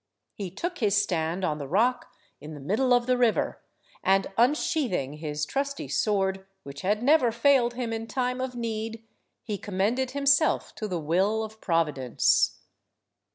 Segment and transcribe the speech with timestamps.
[0.33, 3.61] He took his stand on the rock in the middle of the river,
[4.03, 9.03] and unsheathing his trusty sword, which had never failed him in time of need,
[9.43, 12.61] he commended himself to the will of Providence.